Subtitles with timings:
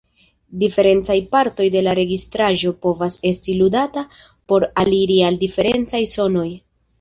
[0.61, 4.05] Diferencaj partoj de la registraĵo povas esti ludata
[4.53, 6.49] por aliri al diferencaj sonoj.